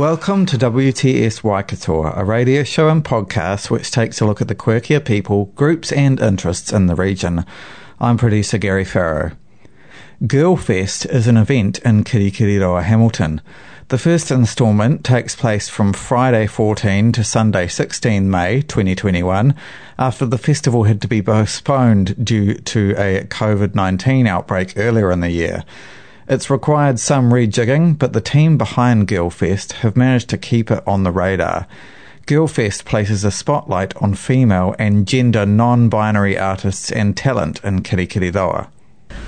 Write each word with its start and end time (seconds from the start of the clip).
Welcome 0.00 0.46
to 0.46 0.56
WTS 0.56 1.44
Waikato, 1.44 2.04
a 2.04 2.24
radio 2.24 2.64
show 2.64 2.88
and 2.88 3.04
podcast 3.04 3.68
which 3.68 3.90
takes 3.90 4.18
a 4.18 4.24
look 4.24 4.40
at 4.40 4.48
the 4.48 4.54
quirkier 4.54 5.04
people, 5.04 5.52
groups, 5.56 5.92
and 5.92 6.18
interests 6.18 6.72
in 6.72 6.86
the 6.86 6.94
region. 6.94 7.44
I'm 8.00 8.16
producer 8.16 8.56
Gary 8.56 8.86
Farrow. 8.86 9.32
Girlfest 10.22 11.04
is 11.04 11.26
an 11.26 11.36
event 11.36 11.80
in 11.80 12.04
Kirikiriroa, 12.04 12.82
Hamilton. 12.84 13.42
The 13.88 13.98
first 13.98 14.30
instalment 14.30 15.04
takes 15.04 15.36
place 15.36 15.68
from 15.68 15.92
Friday 15.92 16.46
14 16.46 17.12
to 17.12 17.22
Sunday 17.22 17.66
16 17.66 18.30
May 18.30 18.62
2021 18.62 19.54
after 19.98 20.24
the 20.24 20.38
festival 20.38 20.84
had 20.84 21.02
to 21.02 21.08
be 21.08 21.20
postponed 21.20 22.24
due 22.24 22.54
to 22.54 22.94
a 22.96 23.26
COVID 23.26 23.74
19 23.74 24.26
outbreak 24.26 24.72
earlier 24.78 25.12
in 25.12 25.20
the 25.20 25.30
year. 25.30 25.62
It's 26.30 26.48
required 26.48 27.00
some 27.00 27.32
rejigging, 27.32 27.98
but 27.98 28.12
the 28.12 28.20
team 28.20 28.56
behind 28.56 29.08
Girlfest 29.08 29.72
have 29.82 29.96
managed 29.96 30.28
to 30.28 30.38
keep 30.38 30.70
it 30.70 30.80
on 30.86 31.02
the 31.02 31.10
radar. 31.10 31.66
Girlfest 32.28 32.84
places 32.84 33.24
a 33.24 33.32
spotlight 33.32 33.96
on 33.96 34.14
female 34.14 34.76
and 34.78 35.08
gender 35.08 35.44
non 35.44 35.88
binary 35.88 36.38
artists 36.38 36.92
and 36.92 37.16
talent 37.16 37.60
in 37.64 37.80
Kirikiriroa. 37.80 38.68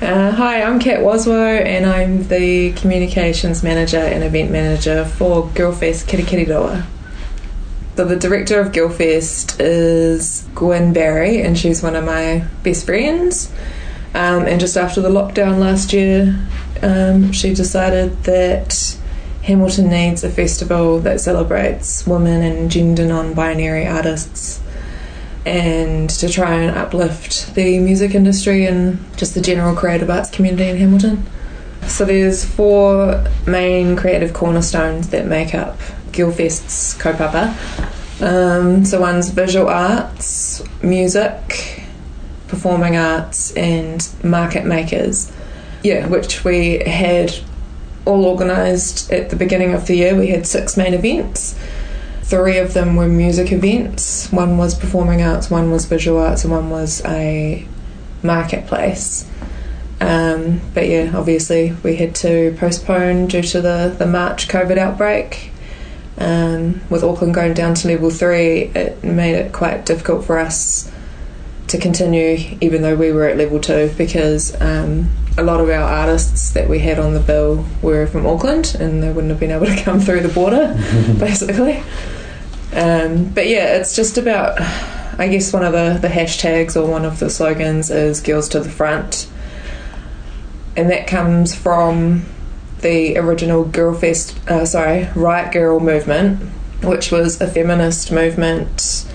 Uh, 0.01 0.31
hi, 0.31 0.63
I'm 0.63 0.79
Kat 0.79 1.01
Waswo, 1.01 1.61
and 1.65 1.87
I'm 1.87 2.29
the 2.29 2.71
communications 2.75 3.65
manager 3.65 3.99
and 3.99 4.23
event 4.23 4.53
manager 4.53 5.05
for 5.05 5.49
Girlfest 5.57 6.07
Kirikiriroa. 6.07 6.87
So 7.97 8.05
the 8.05 8.15
director 8.15 8.61
of 8.61 8.71
Girlfest 8.71 9.57
is 9.59 10.47
Gwen 10.55 10.93
Barry, 10.93 11.43
and 11.43 11.59
she's 11.59 11.83
one 11.83 11.97
of 11.97 12.05
my 12.05 12.45
best 12.63 12.87
friends. 12.87 13.51
Um, 14.15 14.45
and 14.47 14.61
just 14.61 14.77
after 14.77 15.01
the 15.01 15.09
lockdown 15.09 15.59
last 15.59 15.93
year, 15.93 16.39
um, 16.83 17.33
she 17.33 17.55
decided 17.55 18.25
that 18.25 18.99
Hamilton 19.43 19.89
needs 19.89 20.23
a 20.23 20.31
festival 20.31 21.01
that 21.01 21.21
celebrates 21.21 22.07
women 22.07 22.43
and 22.43 22.71
gender 22.71 23.07
non-binary 23.07 23.87
artists 23.87 24.61
and 25.45 26.09
to 26.09 26.29
try 26.29 26.55
and 26.55 26.77
uplift 26.77 27.55
the 27.55 27.79
music 27.81 28.15
industry 28.15 28.65
and 28.67 28.99
just 29.17 29.35
the 29.35 29.41
general 29.41 29.75
creative 29.75 30.09
arts 30.09 30.31
community 30.31 30.69
in 30.69 30.77
Hamilton. 30.77 31.27
So 31.87 32.05
there's 32.05 32.45
four 32.45 33.25
main 33.47 33.97
creative 33.97 34.33
cornerstones 34.33 35.09
that 35.09 35.27
make 35.27 35.55
up 35.55 35.79
Girlfest's 36.13 36.95
kaupapa. 36.95 37.57
Um, 38.23 38.85
so 38.85 39.01
one's 39.01 39.31
visual 39.31 39.69
arts, 39.69 40.63
music, 40.81 41.82
performing 42.53 42.99
arts, 42.99 43.51
and 43.57 44.07
market 44.23 44.67
makers. 44.67 45.33
Yeah, 45.83 46.07
which 46.07 46.45
we 46.45 46.81
had 46.87 47.35
all 48.05 48.27
organised 48.27 49.11
at 49.11 49.31
the 49.31 49.37
beginning 49.37 49.73
of 49.73 49.87
the 49.87 49.97
year. 49.97 50.15
We 50.15 50.27
had 50.27 50.47
six 50.47 50.77
main 50.77 50.93
events. 50.93 51.59
Three 52.21 52.59
of 52.59 52.75
them 52.75 52.95
were 52.95 53.09
music 53.09 53.53
events. 53.53 54.31
One 54.31 54.59
was 54.59 54.75
performing 54.75 55.23
arts, 55.23 55.51
one 55.51 55.71
was 55.71 55.87
visual 55.87 56.21
arts, 56.21 56.45
and 56.45 56.53
one 56.53 56.69
was 56.69 57.03
a 57.07 57.67
marketplace. 58.23 59.27
Um, 59.99 60.61
but 60.75 60.89
yeah, 60.89 61.13
obviously 61.15 61.75
we 61.83 61.97
had 61.97 62.15
to 62.17 62.55
postpone 62.59 63.29
due 63.29 63.43
to 63.43 63.63
the, 63.63 63.97
the 63.99 64.07
March 64.07 64.47
COVID 64.49 64.77
outbreak. 64.77 65.53
Um, 66.19 66.83
with 66.91 67.03
Auckland 67.03 67.33
going 67.33 67.55
down 67.55 67.75
to 67.77 67.89
level 67.89 68.11
three, 68.11 68.65
it 68.75 69.03
made 69.03 69.37
it 69.37 69.55
quite 69.55 69.87
difficult 69.87 70.27
for 70.27 70.39
us 70.39 70.92
to 71.73 71.79
continue, 71.79 72.37
even 72.61 72.83
though 72.83 72.95
we 72.95 73.11
were 73.13 73.27
at 73.27 73.39
level 73.39 73.59
two, 73.59 73.91
because 73.97 74.61
um, 74.61 75.11
a 75.39 75.43
lot 75.43 75.59
of 75.59 75.71
our 75.71 75.83
artists 75.83 76.51
that 76.51 76.69
we 76.69 76.79
had 76.79 76.99
on 76.99 77.15
the 77.15 77.21
bill 77.21 77.65
were 77.81 78.07
from 78.07 78.27
Auckland 78.27 78.77
and 78.79 79.03
they 79.03 79.11
wouldn't 79.11 79.31
have 79.31 79.41
been 79.41 79.51
able 79.51 79.65
to 79.65 79.83
come 79.83 79.99
through 79.99 80.21
the 80.21 80.29
border, 80.29 80.75
basically. 81.19 81.83
Um, 82.75 83.31
but 83.31 83.49
yeah, 83.49 83.77
it's 83.77 83.97
just 83.97 84.19
about, 84.19 84.61
I 85.19 85.29
guess, 85.29 85.51
one 85.51 85.65
of 85.65 85.73
the, 85.73 85.99
the 85.99 86.13
hashtags 86.13 86.77
or 86.77 86.87
one 86.87 87.07
of 87.07 87.19
the 87.19 87.31
slogans 87.31 87.91
is 87.91 88.21
Girls 88.21 88.51
to 88.51 88.61
the 88.61 88.69
Front. 88.69 89.27
And 90.77 90.91
that 90.91 91.07
comes 91.07 91.55
from 91.55 92.27
the 92.83 93.17
original 93.17 93.65
Girlfest, 93.65 94.47
uh, 94.47 94.67
sorry, 94.67 95.09
Riot 95.15 95.55
Grrrl 95.55 95.81
movement, 95.81 96.39
which 96.83 97.11
was 97.11 97.41
a 97.41 97.47
feminist 97.47 98.13
movement 98.13 99.07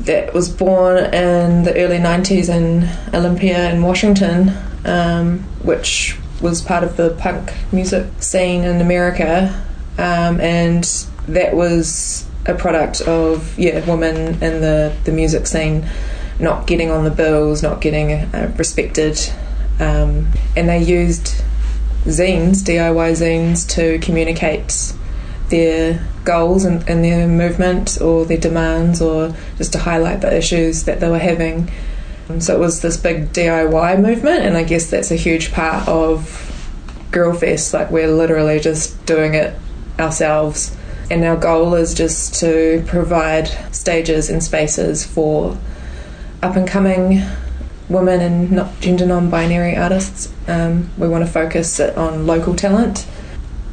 that 0.00 0.32
was 0.32 0.48
born 0.48 1.12
in 1.12 1.64
the 1.64 1.74
early 1.76 1.98
90s 1.98 2.48
in 2.48 2.88
Olympia 3.14 3.70
in 3.72 3.82
Washington, 3.82 4.52
um, 4.84 5.40
which 5.62 6.16
was 6.40 6.62
part 6.62 6.84
of 6.84 6.96
the 6.96 7.10
punk 7.18 7.52
music 7.72 8.06
scene 8.20 8.62
in 8.62 8.80
America. 8.80 9.64
Um, 9.98 10.40
and 10.40 10.84
that 11.26 11.54
was 11.54 12.26
a 12.46 12.54
product 12.54 13.00
of, 13.02 13.58
yeah, 13.58 13.84
women 13.90 14.42
in 14.42 14.60
the, 14.60 14.96
the 15.04 15.12
music 15.12 15.46
scene 15.46 15.86
not 16.38 16.66
getting 16.66 16.90
on 16.90 17.04
the 17.04 17.10
bills, 17.10 17.62
not 17.62 17.80
getting 17.80 18.12
uh, 18.12 18.52
respected. 18.56 19.18
Um, 19.80 20.28
and 20.56 20.68
they 20.68 20.82
used 20.82 21.42
zines, 22.04 22.62
DIY 22.62 23.12
zines, 23.12 23.68
to 23.70 23.98
communicate 23.98 24.94
their 25.50 26.06
goals 26.24 26.64
and, 26.64 26.86
and 26.88 27.04
their 27.04 27.26
movement 27.26 28.00
or 28.00 28.24
their 28.24 28.38
demands 28.38 29.00
or 29.00 29.34
just 29.56 29.72
to 29.72 29.78
highlight 29.78 30.20
the 30.20 30.36
issues 30.36 30.84
that 30.84 31.00
they 31.00 31.08
were 31.08 31.18
having. 31.18 31.70
Um, 32.28 32.40
so 32.40 32.54
it 32.54 32.58
was 32.58 32.82
this 32.82 32.96
big 32.96 33.32
DIY 33.32 34.00
movement, 34.00 34.44
and 34.44 34.56
I 34.56 34.62
guess 34.62 34.90
that's 34.90 35.10
a 35.10 35.16
huge 35.16 35.52
part 35.52 35.88
of 35.88 36.44
Girlfest. 37.10 37.72
Like, 37.72 37.90
we're 37.90 38.08
literally 38.08 38.60
just 38.60 39.04
doing 39.06 39.34
it 39.34 39.54
ourselves. 39.98 40.76
And 41.10 41.24
our 41.24 41.36
goal 41.36 41.74
is 41.74 41.94
just 41.94 42.34
to 42.40 42.84
provide 42.86 43.48
stages 43.74 44.28
and 44.28 44.42
spaces 44.42 45.06
for 45.06 45.56
up 46.42 46.54
and 46.54 46.68
coming 46.68 47.22
women 47.88 48.20
and 48.20 48.52
not 48.52 48.78
gender 48.80 49.06
non 49.06 49.30
binary 49.30 49.74
artists. 49.74 50.30
Um, 50.46 50.90
we 50.98 51.08
want 51.08 51.24
to 51.24 51.30
focus 51.30 51.80
it 51.80 51.96
on 51.96 52.26
local 52.26 52.54
talent 52.54 53.06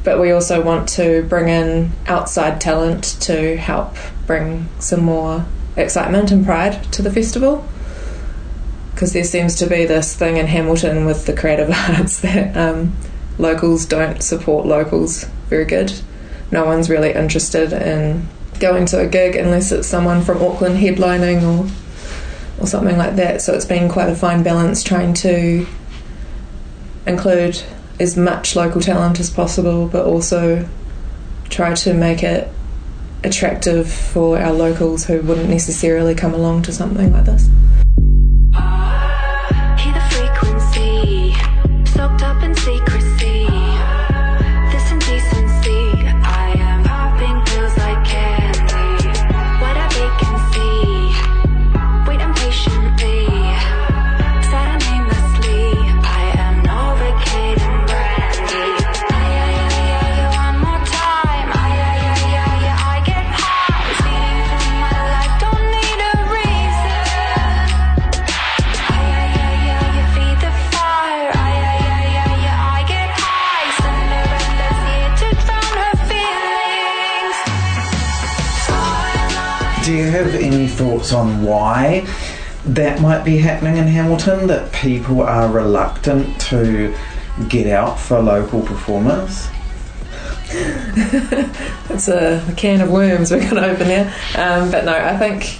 but 0.06 0.20
we 0.20 0.30
also 0.30 0.62
want 0.62 0.88
to 0.88 1.24
bring 1.24 1.48
in 1.48 1.90
outside 2.06 2.60
talent 2.60 3.16
to 3.20 3.56
help 3.56 3.96
bring 4.24 4.68
some 4.78 5.02
more 5.02 5.44
excitement 5.76 6.30
and 6.30 6.46
pride 6.46 6.80
to 6.92 7.02
the 7.02 7.10
festival. 7.12 7.66
Because 8.94 9.12
there 9.12 9.24
seems 9.24 9.56
to 9.56 9.66
be 9.66 9.84
this 9.84 10.14
thing 10.14 10.36
in 10.36 10.46
Hamilton 10.46 11.06
with 11.06 11.26
the 11.26 11.32
creative 11.32 11.70
arts 11.90 12.20
that 12.20 12.56
um, 12.56 12.96
locals 13.36 13.84
don't 13.84 14.22
support 14.22 14.64
locals 14.64 15.24
very 15.48 15.64
good. 15.64 15.92
No 16.52 16.64
one's 16.64 16.88
really 16.88 17.12
interested 17.12 17.72
in 17.72 18.28
going 18.60 18.86
to 18.86 19.00
a 19.00 19.08
gig 19.08 19.34
unless 19.34 19.72
it's 19.72 19.88
someone 19.88 20.22
from 20.22 20.40
Auckland 20.40 20.78
headlining 20.78 21.42
or 21.42 21.68
or 22.62 22.66
something 22.68 22.96
like 22.96 23.16
that. 23.16 23.42
So 23.42 23.54
it's 23.54 23.66
been 23.66 23.88
quite 23.88 24.08
a 24.08 24.14
fine 24.14 24.44
balance 24.44 24.84
trying 24.84 25.14
to 25.14 25.66
include 27.08 27.60
as 27.98 28.16
much 28.16 28.56
local 28.56 28.80
talent 28.80 29.20
as 29.20 29.30
possible, 29.30 29.88
but 29.88 30.04
also 30.04 30.68
try 31.48 31.74
to 31.74 31.94
make 31.94 32.22
it 32.22 32.52
attractive 33.24 33.90
for 33.90 34.38
our 34.38 34.52
locals 34.52 35.04
who 35.04 35.20
wouldn't 35.22 35.48
necessarily 35.48 36.14
come 36.14 36.34
along 36.34 36.62
to 36.62 36.72
something 36.72 37.12
like 37.12 37.24
this. 37.24 37.48
Thoughts 80.76 81.12
on 81.12 81.42
why 81.42 82.06
that 82.64 83.00
might 83.00 83.24
be 83.24 83.38
happening 83.38 83.76
in 83.76 83.86
Hamilton? 83.86 84.46
That 84.46 84.72
people 84.72 85.22
are 85.22 85.50
reluctant 85.50 86.40
to 86.42 86.94
get 87.48 87.66
out 87.66 87.98
for 87.98 88.20
local 88.20 88.62
performers? 88.62 89.48
It's 91.88 92.08
a, 92.08 92.42
can 92.56 92.80
of 92.80 92.90
worms 92.90 93.30
we're 93.30 93.40
going 93.40 93.54
to 93.54 93.70
open 93.70 93.88
there. 93.88 94.12
Um, 94.36 94.70
but 94.70 94.84
no, 94.84 94.92
I 94.92 95.16
think, 95.16 95.58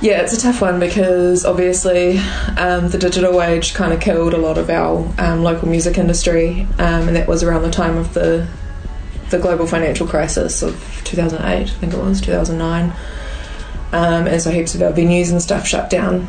yeah, 0.00 0.20
it's 0.20 0.32
a 0.32 0.40
tough 0.40 0.60
one 0.60 0.78
because 0.78 1.44
obviously 1.44 2.18
um, 2.56 2.88
the 2.90 2.98
digital 2.98 3.42
age 3.42 3.74
kind 3.74 3.92
of 3.92 4.00
killed 4.00 4.34
a 4.34 4.36
lot 4.36 4.58
of 4.58 4.70
our 4.70 5.12
um, 5.18 5.42
local 5.42 5.68
music 5.68 5.98
industry, 5.98 6.68
um, 6.78 7.08
and 7.08 7.16
that 7.16 7.26
was 7.26 7.42
around 7.42 7.62
the 7.62 7.70
time 7.70 7.96
of 7.96 8.14
the 8.14 8.48
the 9.30 9.38
global 9.38 9.66
financial 9.66 10.06
crisis 10.06 10.62
of 10.62 11.02
2008, 11.04 11.44
I 11.44 11.66
think 11.66 11.92
it 11.92 11.98
was 11.98 12.20
2009. 12.20 12.92
Um, 13.92 14.26
and 14.26 14.40
so 14.40 14.50
heaps 14.50 14.74
of 14.74 14.82
our 14.82 14.92
venues 14.92 15.30
and 15.30 15.40
stuff 15.40 15.66
shut 15.66 15.88
down, 15.88 16.28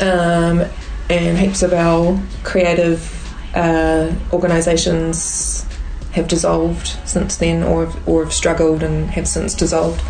um, 0.00 0.64
and 1.08 1.38
heaps 1.38 1.62
of 1.62 1.72
our 1.72 2.20
creative 2.42 3.12
uh, 3.54 4.12
organisations 4.32 5.64
have 6.12 6.26
dissolved 6.26 6.88
since 7.04 7.36
then, 7.36 7.62
or 7.62 7.92
or 8.06 8.24
have 8.24 8.32
struggled 8.32 8.82
and 8.82 9.10
have 9.10 9.28
since 9.28 9.54
dissolved. 9.54 10.02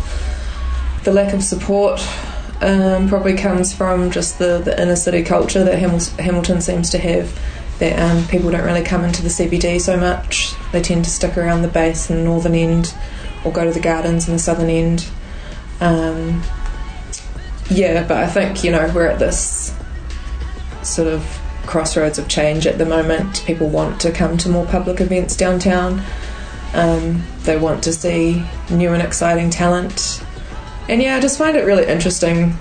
The 1.03 1.13
lack 1.13 1.33
of 1.33 1.43
support 1.43 2.01
um, 2.61 3.07
probably 3.07 3.35
comes 3.35 3.73
from 3.73 4.09
just 4.09 4.39
the, 4.39 4.57
the 4.59 4.81
inner 4.81 4.95
city 4.95 5.23
culture 5.23 5.63
that 5.63 5.79
Hamil- 5.79 6.17
Hamilton 6.19 6.61
seems 6.61 6.89
to 6.91 6.97
have. 6.97 7.37
That 7.79 7.99
um, 7.99 8.27
people 8.27 8.49
don't 8.49 8.65
really 8.65 8.83
come 8.83 9.05
into 9.05 9.21
the 9.21 9.29
CBD 9.29 9.79
so 9.79 9.97
much. 9.97 10.55
They 10.71 10.81
tend 10.81 11.05
to 11.05 11.11
stick 11.11 11.37
around 11.37 11.61
the 11.61 11.67
base 11.67 12.09
and 12.09 12.23
northern 12.23 12.55
end, 12.55 12.95
or 13.45 13.51
go 13.51 13.65
to 13.65 13.71
the 13.71 13.79
gardens 13.79 14.27
in 14.27 14.33
the 14.33 14.39
southern 14.39 14.69
end. 14.69 15.07
Um, 15.79 16.41
yeah, 17.69 18.07
but 18.07 18.17
I 18.17 18.27
think 18.27 18.63
you 18.63 18.71
know 18.71 18.91
we're 18.93 19.07
at 19.07 19.19
this 19.19 19.75
sort 20.83 21.07
of 21.07 21.23
crossroads 21.65 22.17
of 22.17 22.27
change 22.27 22.65
at 22.65 22.77
the 22.77 22.85
moment. 22.85 23.43
People 23.45 23.69
want 23.69 23.99
to 24.01 24.11
come 24.11 24.37
to 24.37 24.49
more 24.49 24.65
public 24.65 25.01
events 25.01 25.35
downtown. 25.35 26.01
Um, 26.73 27.23
they 27.43 27.57
want 27.57 27.83
to 27.83 27.93
see 27.93 28.45
new 28.69 28.93
and 28.93 29.01
exciting 29.01 29.49
talent. 29.49 30.23
And 30.89 31.01
yeah, 31.01 31.17
I 31.17 31.19
just 31.19 31.37
find 31.37 31.57
it 31.57 31.65
really 31.65 31.85
interesting 31.85 32.57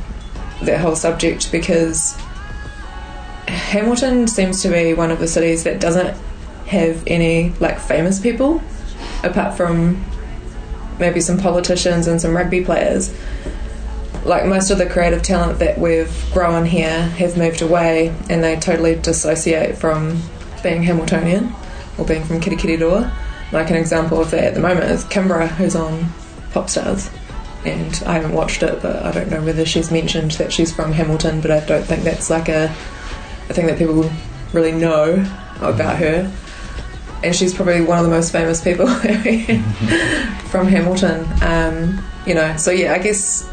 that 0.62 0.80
whole 0.80 0.96
subject 0.96 1.52
because 1.52 2.16
Hamilton 3.46 4.26
seems 4.26 4.62
to 4.62 4.68
be 4.68 4.94
one 4.94 5.10
of 5.10 5.18
the 5.18 5.28
cities 5.28 5.64
that 5.64 5.80
doesn't 5.80 6.16
have 6.66 7.02
any 7.06 7.50
like 7.60 7.78
famous 7.78 8.18
people 8.18 8.60
apart 9.22 9.56
from 9.56 10.04
maybe 10.98 11.20
some 11.20 11.38
politicians 11.38 12.06
and 12.06 12.20
some 12.20 12.36
rugby 12.36 12.64
players 12.64 13.14
like 14.26 14.44
most 14.44 14.70
of 14.70 14.78
the 14.78 14.86
creative 14.86 15.22
talent 15.22 15.60
that 15.60 15.78
we've 15.78 16.12
grown 16.32 16.66
here 16.66 17.00
have 17.00 17.36
moved 17.36 17.62
away 17.62 18.08
and 18.28 18.42
they 18.42 18.56
totally 18.56 18.96
dissociate 18.96 19.76
from 19.76 20.20
being 20.62 20.82
Hamiltonian 20.82 21.54
or 21.96 22.04
being 22.04 22.24
from 22.24 22.40
Kirikiriroa. 22.40 23.12
Like 23.52 23.70
an 23.70 23.76
example 23.76 24.20
of 24.20 24.32
that 24.32 24.42
at 24.42 24.54
the 24.54 24.60
moment 24.60 24.90
is 24.90 25.04
Kimbra, 25.04 25.46
who's 25.48 25.76
on 25.76 26.12
Popstars. 26.50 27.12
And 27.64 28.02
I 28.04 28.14
haven't 28.14 28.32
watched 28.32 28.62
it, 28.62 28.82
but 28.82 28.96
I 29.04 29.12
don't 29.12 29.30
know 29.30 29.42
whether 29.42 29.64
she's 29.64 29.90
mentioned 29.90 30.32
that 30.32 30.52
she's 30.52 30.74
from 30.74 30.92
Hamilton, 30.92 31.40
but 31.40 31.52
I 31.52 31.64
don't 31.64 31.84
think 31.84 32.02
that's 32.02 32.28
like 32.28 32.48
a, 32.48 32.64
a 33.48 33.54
thing 33.54 33.66
that 33.66 33.78
people 33.78 34.10
really 34.52 34.72
know 34.72 35.24
about 35.60 35.98
her. 35.98 36.32
And 37.22 37.34
she's 37.34 37.54
probably 37.54 37.80
one 37.80 37.98
of 37.98 38.04
the 38.04 38.10
most 38.10 38.30
famous 38.30 38.62
people 38.62 38.86
from 40.48 40.66
Hamilton. 40.68 41.26
Um, 41.42 42.04
you 42.26 42.34
know, 42.34 42.56
so 42.56 42.70
yeah, 42.70 42.92
I 42.92 42.98
guess 42.98 43.46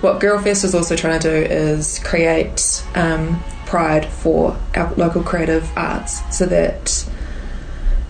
what 0.00 0.20
Girlfest 0.20 0.64
is 0.64 0.74
also 0.74 0.96
trying 0.96 1.20
to 1.20 1.28
do 1.28 1.34
is 1.34 1.98
create 2.00 2.84
um, 2.94 3.42
pride 3.66 4.06
for 4.06 4.58
our 4.74 4.92
local 4.94 5.22
creative 5.22 5.70
arts 5.76 6.36
so 6.36 6.46
that 6.46 7.08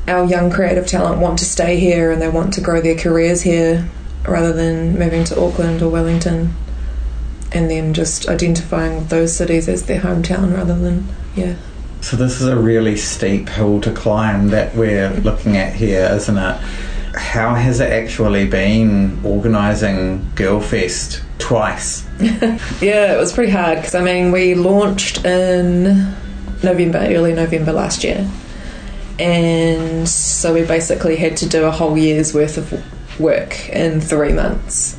our 0.08 0.24
young 0.24 0.50
creative 0.50 0.86
talent 0.86 1.20
want 1.20 1.38
to 1.38 1.44
stay 1.44 1.78
here 1.78 2.10
and 2.10 2.20
they 2.20 2.28
want 2.28 2.52
to 2.54 2.60
grow 2.60 2.80
their 2.80 2.96
careers 2.96 3.42
here 3.42 3.88
rather 4.26 4.52
than 4.52 4.98
moving 4.98 5.24
to 5.24 5.40
Auckland 5.40 5.82
or 5.82 5.88
Wellington 5.88 6.54
and 7.52 7.70
then 7.70 7.94
just 7.94 8.28
identifying 8.28 9.06
those 9.06 9.36
cities 9.36 9.68
as 9.68 9.84
their 9.84 10.00
hometown 10.00 10.54
rather 10.54 10.76
than, 10.78 11.06
yeah. 11.36 11.54
So 12.02 12.16
this 12.16 12.40
is 12.40 12.48
a 12.48 12.56
really 12.56 12.96
steep 12.96 13.48
hill 13.48 13.80
to 13.82 13.92
climb 13.92 14.48
that 14.48 14.74
we're 14.74 15.10
looking 15.20 15.56
at 15.56 15.72
here, 15.72 16.10
isn't 16.12 16.36
it? 16.36 16.56
How 17.14 17.54
has 17.54 17.78
it 17.78 17.92
actually 17.92 18.46
been 18.46 19.24
organising 19.24 20.30
Girlfest 20.34 21.22
twice? 21.38 22.06
Yeah, 22.82 23.14
it 23.14 23.18
was 23.18 23.32
pretty 23.32 23.52
hard 23.52 23.78
because 23.78 23.94
I 23.94 24.02
mean, 24.02 24.32
we 24.32 24.54
launched 24.54 25.24
in 25.24 26.12
November, 26.62 26.98
early 26.98 27.34
November 27.34 27.72
last 27.72 28.02
year, 28.02 28.28
and 29.20 30.08
so 30.08 30.52
we 30.52 30.64
basically 30.64 31.14
had 31.16 31.36
to 31.38 31.48
do 31.48 31.64
a 31.64 31.70
whole 31.70 31.96
year's 31.96 32.34
worth 32.34 32.58
of 32.58 33.20
work 33.20 33.68
in 33.68 34.00
three 34.00 34.32
months. 34.32 34.98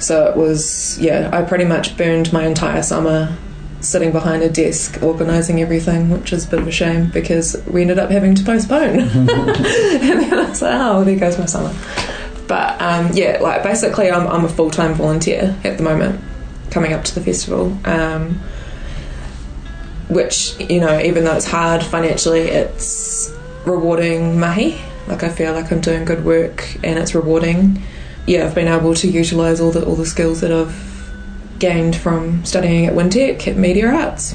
So 0.00 0.26
it 0.26 0.36
was, 0.36 0.98
yeah, 0.98 1.30
I 1.32 1.42
pretty 1.42 1.64
much 1.64 1.96
burned 1.96 2.32
my 2.32 2.44
entire 2.44 2.82
summer 2.82 3.36
sitting 3.80 4.12
behind 4.12 4.42
a 4.42 4.48
desk 4.48 5.02
organising 5.02 5.60
everything, 5.60 6.10
which 6.10 6.32
is 6.32 6.46
a 6.46 6.50
bit 6.50 6.60
of 6.60 6.68
a 6.68 6.72
shame 6.72 7.10
because 7.10 7.62
we 7.66 7.82
ended 7.82 7.98
up 7.98 8.10
having 8.10 8.34
to 8.34 8.44
postpone. 8.44 9.00
and 9.00 9.28
then 9.28 10.34
I 10.34 10.48
was 10.48 10.62
like, 10.62 10.74
oh, 10.80 11.04
there 11.04 11.18
goes 11.18 11.38
my 11.38 11.46
summer. 11.46 11.74
But 12.46 12.80
um, 12.80 13.10
yeah, 13.12 13.38
like 13.40 13.62
basically, 13.62 14.10
I'm, 14.10 14.26
I'm 14.26 14.44
a 14.44 14.48
full 14.48 14.70
time 14.70 14.94
volunteer 14.94 15.56
at 15.64 15.78
the 15.78 15.84
moment 15.84 16.20
coming 16.70 16.92
up 16.92 17.04
to 17.04 17.14
the 17.14 17.20
festival. 17.20 17.76
Um, 17.84 18.40
which, 20.08 20.58
you 20.58 20.80
know, 20.80 21.00
even 21.00 21.24
though 21.24 21.36
it's 21.36 21.46
hard 21.46 21.82
financially, 21.84 22.40
it's 22.40 23.32
rewarding 23.64 24.40
mahi. 24.40 24.80
Like 25.06 25.22
I 25.22 25.28
feel 25.28 25.52
like 25.52 25.70
I'm 25.72 25.80
doing 25.80 26.04
good 26.04 26.24
work 26.24 26.76
and 26.82 26.98
it's 26.98 27.14
rewarding. 27.14 27.82
Yeah, 28.26 28.46
I've 28.46 28.54
been 28.54 28.68
able 28.68 28.94
to 28.94 29.08
utilise 29.08 29.60
all 29.60 29.70
the 29.70 29.84
all 29.84 29.96
the 29.96 30.06
skills 30.06 30.40
that 30.40 30.52
I've 30.52 30.89
gained 31.60 31.94
from 31.94 32.44
studying 32.44 32.86
at 32.86 32.94
Wintec 32.94 33.46
at 33.46 33.56
Media 33.56 33.88
Arts. 33.88 34.34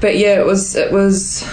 But 0.00 0.16
yeah, 0.18 0.40
it 0.40 0.46
was 0.46 0.74
it 0.74 0.90
was 0.92 1.48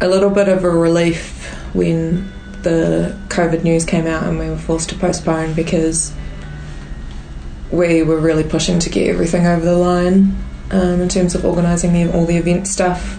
a 0.00 0.08
little 0.08 0.30
bit 0.30 0.48
of 0.48 0.64
a 0.64 0.70
relief 0.70 1.54
when 1.74 2.32
the 2.62 3.16
COVID 3.28 3.62
news 3.62 3.84
came 3.84 4.06
out 4.06 4.24
and 4.24 4.38
we 4.38 4.48
were 4.48 4.56
forced 4.56 4.88
to 4.90 4.96
postpone 4.96 5.54
because 5.54 6.12
we 7.70 8.02
were 8.02 8.18
really 8.18 8.44
pushing 8.44 8.78
to 8.80 8.90
get 8.90 9.08
everything 9.08 9.46
over 9.46 9.64
the 9.64 9.76
line 9.76 10.36
um, 10.70 11.00
in 11.00 11.08
terms 11.08 11.34
of 11.34 11.44
organising 11.44 12.12
all 12.12 12.26
the 12.26 12.36
event 12.36 12.66
stuff. 12.66 13.16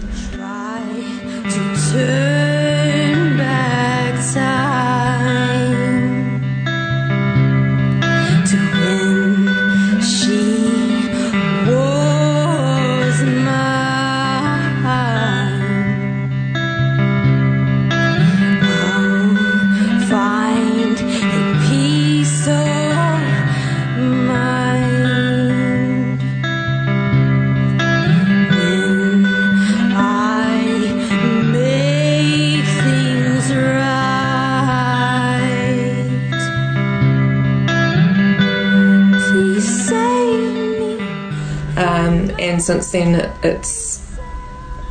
And 42.68 42.82
since 42.82 42.92
then, 42.92 43.14
it- 43.14 43.30
it's 43.42 44.00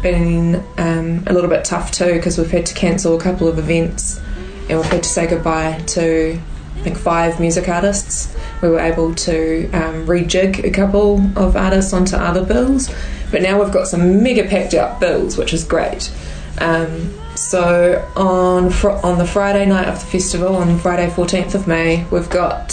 been 0.02 0.56
um, 0.78 1.24
a 1.28 1.34
little 1.34 1.50
bit 1.50 1.64
tough 1.64 1.92
too 1.92 2.14
because 2.14 2.38
we've 2.38 2.50
had 2.52 2.66
to 2.66 2.74
cancel 2.74 3.16
a 3.16 3.20
couple 3.22 3.48
of 3.48 3.60
events 3.60 4.20
and 4.68 4.80
we've 4.80 4.90
had 4.92 5.04
to 5.04 5.10
say 5.10 5.28
goodbye 5.28 5.80
to 5.86 6.40
I 6.78 6.84
think 6.84 6.98
five 6.98 7.40
music 7.40 7.70
artists. 7.70 8.36
We 8.64 8.70
were 8.70 8.80
able 8.80 9.14
to 9.14 9.70
um, 9.72 10.08
rejig 10.08 10.64
a 10.64 10.72
couple 10.72 11.20
of 11.36 11.56
artists 11.56 11.94
onto 11.94 12.16
other 12.16 12.44
bills, 12.44 12.90
but 13.30 13.42
now 13.44 13.62
we've 13.62 13.72
got 13.74 13.88
some 13.88 14.24
mega 14.24 14.48
packed 14.48 14.74
out 14.74 15.00
bills, 15.00 15.38
which 15.38 15.54
is 15.54 15.64
great. 15.64 16.12
Um, 16.60 17.14
so 17.36 18.08
on 18.16 18.72
fr- 18.72 18.90
on 19.04 19.20
the 19.20 19.26
Friday 19.28 19.66
night 19.68 19.88
of 19.88 20.00
the 20.00 20.06
festival, 20.08 20.56
on 20.56 20.80
Friday 20.80 21.10
14th 21.12 21.54
of 21.54 21.68
May, 21.68 22.06
we've 22.12 22.30
got 22.30 22.72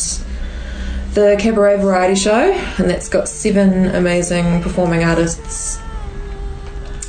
the 1.18 1.37
Cabaret 1.38 1.78
Variety 1.78 2.14
Show, 2.14 2.52
and 2.78 2.88
that's 2.88 3.08
got 3.08 3.28
seven 3.28 3.87
amazing 3.87 4.62
performing 4.62 5.02
artists. 5.02 5.80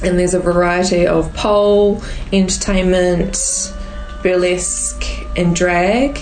And 0.01 0.17
there's 0.17 0.33
a 0.33 0.39
variety 0.39 1.05
of 1.05 1.31
pole, 1.35 2.01
entertainment, 2.33 3.37
burlesque, 4.23 5.05
and 5.37 5.55
drag. 5.55 6.19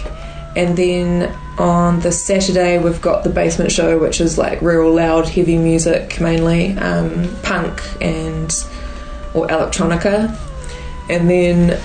and 0.56 0.76
then 0.76 1.32
on 1.60 2.00
the 2.00 2.12
Saturday 2.12 2.80
we've 2.80 3.02
got 3.02 3.24
the 3.24 3.30
basement 3.30 3.72
show, 3.72 4.00
which 4.00 4.20
is 4.20 4.38
like 4.38 4.62
real 4.62 4.92
loud, 4.94 5.28
heavy 5.28 5.58
music 5.58 6.20
mainly, 6.20 6.76
um, 6.80 7.30
punk 7.44 7.80
and 8.02 8.52
or 9.34 9.48
electronica, 9.48 10.36
and 11.10 11.30
then 11.30 11.80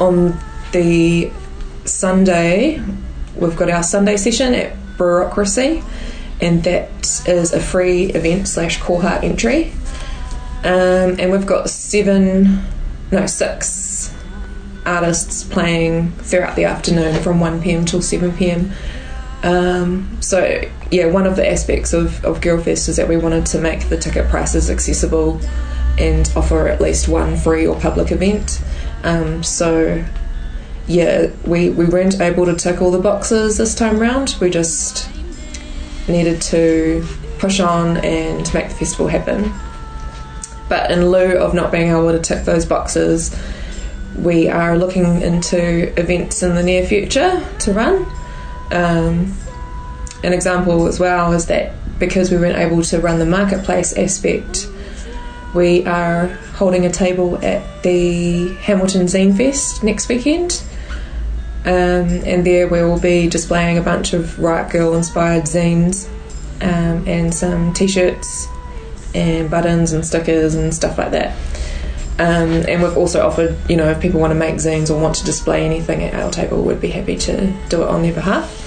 on 0.00 0.36
the 0.72 1.30
Sunday 1.84 2.82
we've 3.36 3.56
got 3.56 3.70
our 3.70 3.82
Sunday 3.82 4.16
session 4.16 4.54
at 4.54 4.76
Bureaucracy, 4.96 5.82
and 6.40 6.62
that 6.64 7.22
is 7.26 7.52
a 7.52 7.60
free 7.60 8.06
event 8.06 8.48
slash 8.48 8.80
Koha 8.80 9.22
entry. 9.22 9.72
Um, 10.64 11.20
and 11.20 11.30
we've 11.30 11.46
got 11.46 11.68
seven, 11.68 12.62
no, 13.10 13.26
six 13.26 14.14
artists 14.86 15.44
playing 15.44 16.12
throughout 16.12 16.56
the 16.56 16.64
afternoon 16.64 17.22
from 17.22 17.38
1pm 17.38 17.86
till 17.86 18.00
7pm. 18.00 18.72
Um, 19.44 20.16
so, 20.20 20.62
yeah, 20.90 21.06
one 21.06 21.26
of 21.26 21.36
the 21.36 21.48
aspects 21.48 21.92
of, 21.92 22.24
of 22.24 22.40
Girlfest 22.40 22.88
is 22.88 22.96
that 22.96 23.08
we 23.08 23.16
wanted 23.18 23.44
to 23.46 23.60
make 23.60 23.88
the 23.90 23.98
ticket 23.98 24.28
prices 24.30 24.70
accessible 24.70 25.38
and 25.98 26.30
offer 26.34 26.66
at 26.66 26.80
least 26.80 27.08
one 27.08 27.36
free 27.36 27.66
or 27.66 27.78
public 27.78 28.10
event. 28.10 28.62
Um, 29.02 29.42
so, 29.42 30.02
yeah, 30.86 31.30
we, 31.46 31.70
we 31.70 31.86
weren't 31.86 32.20
able 32.20 32.46
to 32.46 32.54
tick 32.54 32.82
all 32.82 32.90
the 32.90 32.98
boxes 32.98 33.56
this 33.56 33.74
time 33.74 33.98
round. 33.98 34.36
We 34.40 34.50
just 34.50 35.08
needed 36.08 36.42
to 36.42 37.06
push 37.38 37.60
on 37.60 37.96
and 37.98 38.52
make 38.52 38.68
the 38.68 38.74
festival 38.74 39.08
happen. 39.08 39.52
But 40.68 40.90
in 40.90 41.10
lieu 41.10 41.38
of 41.38 41.54
not 41.54 41.72
being 41.72 41.90
able 41.90 42.12
to 42.12 42.18
tick 42.18 42.44
those 42.44 42.66
boxes, 42.66 43.34
we 44.16 44.48
are 44.48 44.76
looking 44.78 45.22
into 45.22 45.98
events 45.98 46.42
in 46.42 46.54
the 46.54 46.62
near 46.62 46.86
future 46.86 47.44
to 47.60 47.72
run. 47.72 48.06
Um, 48.70 49.34
an 50.22 50.32
example 50.32 50.86
as 50.86 50.98
well 50.98 51.32
is 51.32 51.46
that 51.46 51.72
because 51.98 52.30
we 52.30 52.36
weren't 52.38 52.58
able 52.58 52.82
to 52.82 53.00
run 53.00 53.18
the 53.18 53.26
marketplace 53.26 53.96
aspect, 53.96 54.68
we 55.54 55.84
are 55.86 56.26
holding 56.56 56.86
a 56.86 56.90
table 56.90 57.42
at 57.44 57.82
the 57.82 58.54
Hamilton 58.54 59.06
Zine 59.06 59.36
Fest 59.36 59.82
next 59.84 60.08
weekend. 60.08 60.62
Um, 61.64 62.10
and 62.26 62.46
there 62.46 62.68
we 62.68 62.82
will 62.82 63.00
be 63.00 63.26
displaying 63.26 63.78
a 63.78 63.82
bunch 63.82 64.12
of 64.12 64.38
Riot 64.38 64.70
Grrrl 64.70 64.96
inspired 64.96 65.44
zines 65.44 66.06
um, 66.60 67.08
and 67.08 67.34
some 67.34 67.72
t 67.72 67.88
shirts 67.88 68.48
and 69.14 69.50
buttons 69.50 69.92
and 69.92 70.04
stickers 70.04 70.54
and 70.54 70.74
stuff 70.74 70.98
like 70.98 71.12
that. 71.12 71.34
Um, 72.18 72.64
and 72.68 72.82
we've 72.82 72.96
also 72.96 73.26
offered, 73.26 73.56
you 73.68 73.76
know, 73.76 73.88
if 73.90 74.00
people 74.00 74.20
want 74.20 74.32
to 74.32 74.38
make 74.38 74.56
zines 74.56 74.90
or 74.90 75.00
want 75.00 75.16
to 75.16 75.24
display 75.24 75.64
anything 75.64 76.02
at 76.02 76.14
our 76.14 76.30
table, 76.30 76.62
we'd 76.62 76.80
be 76.80 76.90
happy 76.90 77.16
to 77.16 77.52
do 77.70 77.82
it 77.82 77.88
on 77.88 78.02
their 78.02 78.12
behalf. 78.12 78.60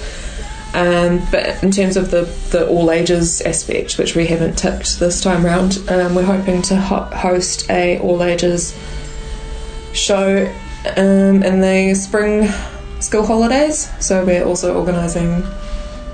Um, 0.74 1.22
but 1.30 1.62
in 1.62 1.70
terms 1.70 1.96
of 1.96 2.10
the, 2.10 2.22
the 2.50 2.68
all 2.68 2.90
ages 2.90 3.40
aspect, 3.40 3.96
which 3.96 4.14
we 4.14 4.26
haven't 4.26 4.58
ticked 4.58 4.98
this 4.98 5.22
time 5.22 5.46
round, 5.46 5.82
um, 5.88 6.14
we're 6.14 6.24
hoping 6.24 6.62
to 6.62 6.76
ho- 6.76 7.04
host 7.04 7.70
a 7.70 7.98
all 8.00 8.22
ages 8.22 8.76
show 9.94 10.46
um, 10.96 11.42
in 11.42 11.60
the 11.60 11.94
spring 11.94 12.48
school 13.00 13.26
holidays. 13.26 13.90
So 14.00 14.24
we're 14.24 14.44
also 14.44 14.76
organising 14.76 15.42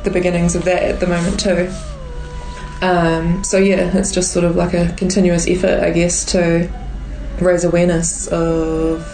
the 0.03 0.11
beginnings 0.11 0.55
of 0.55 0.65
that 0.65 0.83
at 0.83 1.01
the 1.01 1.07
moment 1.07 1.41
too. 1.41 1.73
Um, 2.83 3.43
so 3.43 3.57
yeah, 3.57 3.97
it's 3.97 4.13
just 4.13 4.33
sort 4.33 4.45
of 4.45 4.57
like 4.57 4.75
a 4.75 4.93
continuous 4.97 5.49
effort, 5.49 5.83
I 5.83 5.91
guess, 5.91 6.25
to 6.33 6.71
raise 7.41 7.65
awareness 7.65 8.29
of 8.29 9.11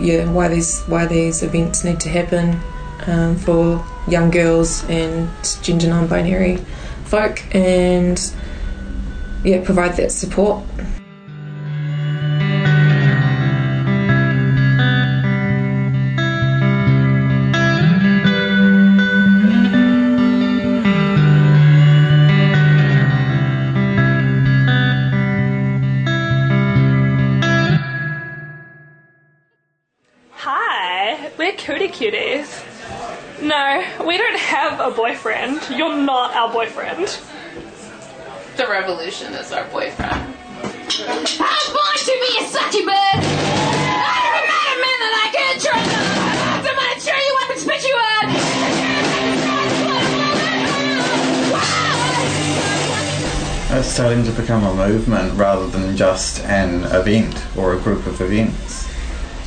yeah 0.00 0.30
why 0.30 0.48
these 0.48 0.80
why 0.82 1.06
these 1.06 1.42
events 1.42 1.84
need 1.84 2.00
to 2.00 2.08
happen 2.08 2.60
um, 3.06 3.36
for 3.36 3.84
young 4.08 4.30
girls 4.30 4.84
and 4.88 5.28
gender 5.62 5.88
non-binary 5.88 6.56
folk, 7.04 7.42
and 7.54 8.32
yeah, 9.44 9.62
provide 9.64 9.96
that 9.96 10.10
support. 10.10 10.64
We're 31.92 32.10
Cuties. 32.10 32.64
No, 33.42 33.84
we 34.06 34.16
don't 34.16 34.38
have 34.38 34.80
a 34.80 34.90
boyfriend. 34.94 35.60
You're 35.70 35.96
not 35.96 36.34
our 36.34 36.52
boyfriend. 36.52 37.18
The 38.56 38.66
revolution 38.66 39.32
is 39.34 39.52
our 39.52 39.64
boyfriend. 39.68 40.12
I 40.12 41.16
was 41.18 41.38
born 41.38 41.96
to 41.98 42.14
be 42.20 42.38
a 42.38 42.44
sucky 42.46 42.84
bird. 42.84 43.22
I 43.24 44.18
never 44.22 44.46
met 44.48 44.66
a 44.68 44.78
man 44.82 44.98
that 45.02 45.14
I 45.18 45.28
could 45.32 45.56
trust. 45.60 45.90
I'm 46.52 46.76
gonna 46.76 47.00
cheer 47.00 47.16
you 47.16 47.34
up 47.42 47.50
and 47.50 47.60
spit 47.60 47.82
you 47.82 47.96
out. 47.96 48.28
It's 53.78 53.88
starting 53.88 54.22
to 54.24 54.32
become 54.32 54.64
a 54.64 54.74
movement 54.74 55.32
rather 55.34 55.66
than 55.66 55.96
just 55.96 56.40
an 56.44 56.84
event 56.94 57.42
or 57.56 57.74
a 57.74 57.78
group 57.80 58.06
of 58.06 58.20
events. 58.20 58.81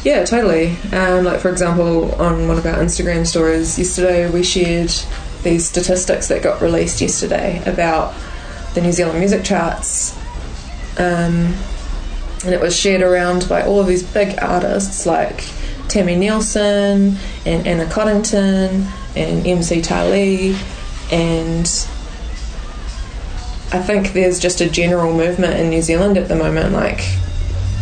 Yeah, 0.06 0.24
totally. 0.24 0.78
Um, 0.94 1.26
like 1.26 1.40
for 1.40 1.50
example, 1.50 2.14
on 2.22 2.48
one 2.48 2.60
of 2.60 2.66
our 2.68 2.76
Instagram 2.76 3.26
stories 3.26 3.80
yesterday, 3.80 4.30
we 4.30 4.44
shared 4.44 4.94
these 5.42 5.68
statistics 5.68 6.28
that 6.28 6.44
got 6.44 6.62
released 6.62 7.02
yesterday 7.02 7.60
about 7.66 8.14
the 8.76 8.82
New 8.82 8.92
Zealand 8.92 9.18
music 9.18 9.44
charts, 9.44 10.16
um, 11.00 11.56
and 12.44 12.54
it 12.54 12.62
was 12.62 12.78
shared 12.78 13.02
around 13.02 13.50
by 13.50 13.64
all 13.64 13.80
of 13.80 13.88
these 13.88 14.04
big 14.04 14.38
artists 14.44 15.08
like 15.08 15.38
Tami 15.88 16.16
Neilson 16.16 17.18
and 17.44 17.66
Anna 17.66 17.90
Coddington 17.90 18.88
and 19.16 19.48
MC 19.48 19.82
Tali, 19.82 20.56
and 21.12 21.66
I 23.74 23.82
think 23.82 24.14
there's 24.14 24.40
just 24.40 24.62
a 24.62 24.70
general 24.70 25.16
movement 25.18 25.60
in 25.60 25.72
New 25.72 25.82
Zealand 25.82 26.16
at 26.20 26.28
the 26.28 26.36
moment, 26.36 26.74
like 26.74 27.00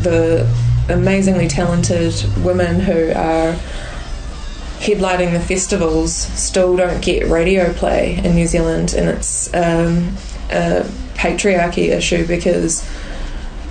the 0.03 0.47
amazingly 0.89 1.47
talented 1.47 2.13
women 2.43 2.79
who 2.79 3.11
are 3.11 3.53
headlining 4.79 5.31
the 5.31 5.39
festivals 5.39 6.13
still 6.13 6.75
don't 6.75 7.01
get 7.01 7.27
radio 7.27 7.71
play 7.73 8.17
in 8.23 8.35
New 8.35 8.47
Zealand, 8.47 8.93
and 8.93 9.09
it's 9.09 9.53
um, 9.53 10.15
a 10.51 10.85
patriarchy 11.15 11.89
issue 11.89 12.27
because 12.27 12.87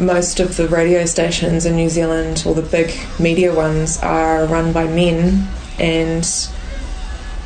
most 0.00 0.40
of 0.40 0.56
the 0.56 0.66
radio 0.68 1.04
stations 1.04 1.66
in 1.66 1.76
New 1.76 1.90
Zealand, 1.90 2.44
or 2.46 2.54
the 2.54 2.62
big 2.62 2.94
media 3.20 3.54
ones, 3.54 3.98
are 3.98 4.46
run 4.46 4.72
by 4.72 4.86
men, 4.86 5.46
and 5.78 6.26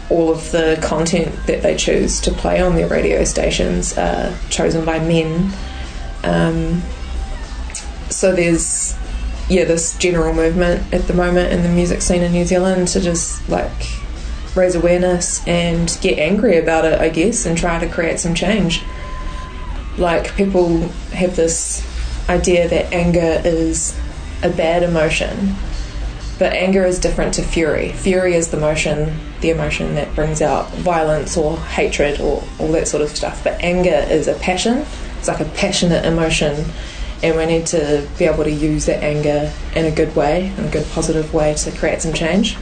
all 0.08 0.30
of 0.30 0.52
the 0.52 0.78
content 0.80 1.34
that 1.46 1.62
they 1.62 1.76
choose 1.76 2.20
to 2.20 2.30
play 2.30 2.60
on 2.60 2.76
their 2.76 2.86
radio 2.88 3.24
stations 3.24 3.98
are 3.98 4.32
chosen 4.48 4.84
by 4.84 5.00
men. 5.00 5.52
Um, 6.22 6.82
so 8.08 8.32
there's 8.34 8.96
yeah 9.48 9.64
this 9.64 9.96
general 9.98 10.34
movement 10.34 10.92
at 10.92 11.06
the 11.06 11.14
moment 11.14 11.52
in 11.52 11.62
the 11.62 11.68
music 11.68 12.02
scene 12.02 12.22
in 12.22 12.32
New 12.32 12.44
Zealand 12.44 12.88
to 12.88 13.00
just 13.00 13.48
like 13.48 13.72
raise 14.56 14.74
awareness 14.74 15.46
and 15.46 15.96
get 16.00 16.18
angry 16.18 16.56
about 16.58 16.84
it, 16.84 16.98
I 17.00 17.10
guess, 17.10 17.46
and 17.46 17.56
try 17.56 17.78
to 17.78 17.88
create 17.88 18.18
some 18.18 18.34
change. 18.34 18.82
Like 19.98 20.34
people 20.34 20.88
have 21.12 21.36
this 21.36 21.86
idea 22.28 22.68
that 22.68 22.92
anger 22.92 23.40
is 23.44 23.98
a 24.42 24.50
bad 24.50 24.82
emotion, 24.82 25.54
but 26.38 26.52
anger 26.52 26.84
is 26.84 26.98
different 26.98 27.34
to 27.34 27.42
fury. 27.42 27.92
Fury 27.92 28.34
is 28.34 28.48
the 28.48 28.56
emotion, 28.56 29.18
the 29.40 29.50
emotion 29.50 29.94
that 29.94 30.14
brings 30.14 30.42
out 30.42 30.70
violence 30.74 31.36
or 31.36 31.56
hatred 31.58 32.20
or 32.20 32.42
all 32.58 32.72
that 32.72 32.88
sort 32.88 33.02
of 33.02 33.10
stuff. 33.10 33.44
But 33.44 33.60
anger 33.62 34.06
is 34.10 34.28
a 34.28 34.34
passion. 34.34 34.84
It's 35.18 35.28
like 35.28 35.40
a 35.40 35.46
passionate 35.46 36.04
emotion, 36.04 36.64
and 37.22 37.36
we 37.36 37.46
need 37.46 37.66
to 37.66 38.06
be 38.18 38.24
able 38.24 38.44
to 38.44 38.50
use 38.50 38.86
that 38.86 39.02
anger 39.02 39.52
in 39.74 39.86
a 39.86 39.90
good 39.90 40.14
way, 40.14 40.52
in 40.58 40.64
a 40.64 40.70
good 40.70 40.86
positive 40.90 41.32
way, 41.32 41.54
to 41.54 41.72
create 41.72 42.02
some 42.02 42.12
change. 42.12 42.56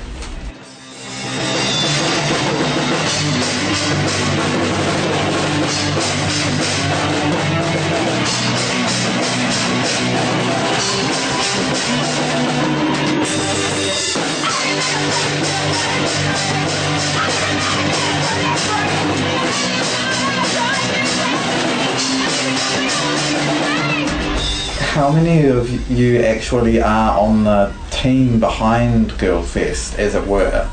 You 25.88 26.20
actually 26.22 26.80
are 26.80 27.18
on 27.18 27.44
the 27.44 27.74
team 27.90 28.40
behind 28.40 29.10
Girlfest, 29.12 29.98
as 29.98 30.14
it 30.14 30.26
were? 30.26 30.68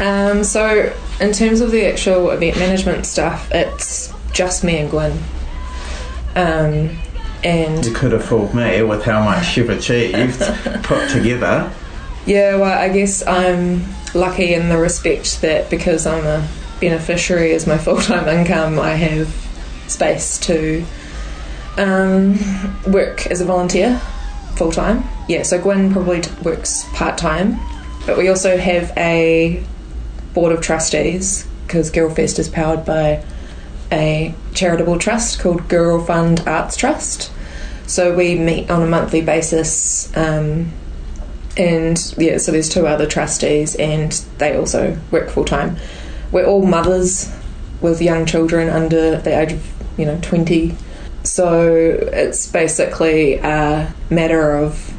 Um, 0.00 0.44
so, 0.44 0.94
in 1.20 1.32
terms 1.32 1.60
of 1.60 1.70
the 1.70 1.86
actual 1.86 2.30
event 2.30 2.56
management 2.58 3.06
stuff, 3.06 3.50
it's 3.50 4.12
just 4.32 4.64
me 4.64 4.78
and 4.78 4.90
Gwen. 4.90 5.18
Um, 6.36 6.98
and 7.44 7.84
You 7.84 7.92
could 7.92 8.12
have 8.12 8.24
fooled 8.24 8.54
me 8.54 8.82
with 8.82 9.04
how 9.04 9.24
much 9.24 9.56
you've 9.56 9.70
achieved 9.70 10.40
put 10.82 11.10
together. 11.10 11.72
Yeah, 12.26 12.56
well, 12.56 12.78
I 12.78 12.88
guess 12.90 13.26
I'm 13.26 13.84
lucky 14.14 14.54
in 14.54 14.68
the 14.68 14.78
respect 14.78 15.40
that 15.42 15.70
because 15.70 16.06
I'm 16.06 16.24
a 16.26 16.48
beneficiary 16.80 17.52
as 17.52 17.66
my 17.66 17.78
full 17.78 17.98
time 18.00 18.28
income, 18.28 18.78
I 18.78 18.90
have 18.90 19.28
space 19.88 20.38
to 20.40 20.84
um, 21.78 22.38
work 22.92 23.26
as 23.28 23.40
a 23.40 23.44
volunteer 23.44 23.98
full 24.56 24.72
time. 24.72 25.04
Yeah, 25.28 25.42
so 25.42 25.60
Gwen 25.60 25.92
probably 25.92 26.22
works 26.42 26.84
part 26.94 27.16
time, 27.16 27.58
but 28.06 28.18
we 28.18 28.28
also 28.28 28.56
have 28.58 28.92
a 28.96 29.64
board 30.34 30.52
of 30.52 30.60
trustees 30.60 31.46
because 31.66 31.90
Girlfest 31.90 32.38
is 32.38 32.48
powered 32.48 32.84
by 32.84 33.24
a 33.92 34.34
charitable 34.54 34.98
trust 34.98 35.40
called 35.40 35.68
Girl 35.68 36.04
Fund 36.04 36.42
Arts 36.46 36.76
Trust. 36.76 37.30
So 37.86 38.14
we 38.14 38.34
meet 38.36 38.70
on 38.70 38.82
a 38.82 38.86
monthly 38.86 39.22
basis. 39.22 40.14
Um, 40.16 40.72
and 41.56 42.14
yeah, 42.18 42.38
so 42.38 42.52
there's 42.52 42.68
two 42.68 42.86
other 42.86 43.06
trustees, 43.06 43.74
and 43.76 44.12
they 44.38 44.56
also 44.56 44.98
work 45.10 45.30
full 45.30 45.44
time. 45.44 45.76
We're 46.30 46.46
all 46.46 46.64
mothers 46.64 47.34
with 47.80 48.02
young 48.02 48.26
children 48.26 48.68
under 48.68 49.18
the 49.18 49.38
age 49.38 49.52
of 49.52 49.98
you 49.98 50.04
know 50.04 50.18
20, 50.20 50.76
so 51.28 51.72
it's 51.72 52.46
basically 52.46 53.34
a 53.34 53.94
matter 54.10 54.56
of 54.56 54.94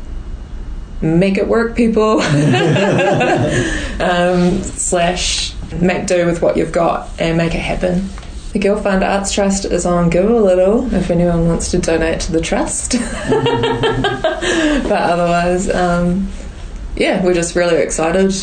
make 1.02 1.38
it 1.38 1.48
work, 1.48 1.76
people, 1.76 2.22
um, 4.00 4.62
slash 4.64 5.54
make 5.74 6.08
do 6.08 6.26
with 6.26 6.42
what 6.42 6.58
you've 6.58 6.72
got 6.72 7.10
and 7.20 7.38
make 7.38 7.56
it 7.56 7.60
happen. 7.60 8.10
The 8.54 8.60
Girl 8.60 8.82
Fund 8.82 9.04
Arts 9.04 9.32
Trust 9.32 9.66
is 9.66 9.86
on 9.86 10.10
Give 10.10 10.30
a 10.30 10.40
Little 10.40 10.92
if 10.94 11.12
anyone 11.12 11.48
wants 11.48 11.72
to 11.72 11.78
donate 11.80 12.22
to 12.22 12.32
the 12.32 12.42
trust. 12.42 12.94
but 14.90 14.92
otherwise, 14.92 15.70
um, 15.70 16.28
yeah, 16.96 17.24
we're 17.24 17.36
just 17.36 17.56
really 17.56 17.78
excited 17.78 18.34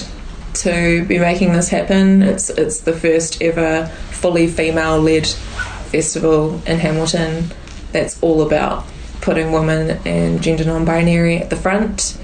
to 0.54 1.04
be 1.06 1.18
making 1.18 1.52
this 1.52 1.68
happen. 1.68 2.22
It's 2.22 2.50
it's 2.50 2.80
the 2.80 2.92
first 2.92 3.42
ever 3.42 3.86
fully 4.10 4.46
female 4.46 5.00
led 5.00 5.26
festival 5.26 6.62
in 6.66 6.78
Hamilton 6.78 7.50
that's 7.96 8.22
all 8.22 8.42
about 8.42 8.84
putting 9.22 9.52
women 9.52 9.98
and 10.06 10.42
gender 10.42 10.64
non 10.64 10.84
binary 10.84 11.38
at 11.38 11.50
the 11.50 11.56
front. 11.56 12.18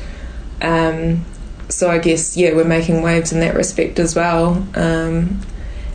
Um, 0.61 1.25
so 1.69 1.91
I 1.91 1.99
guess 1.99 2.37
yeah, 2.37 2.55
we're 2.55 2.64
making 2.64 3.02
waves 3.02 3.33
in 3.33 3.41
that 3.41 3.55
respect 3.55 3.99
as 3.99 4.14
well. 4.14 4.67
Um, 4.75 5.41